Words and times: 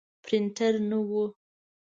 پرنټر 0.23 0.73
نه 0.89 0.97
و. 1.09 1.11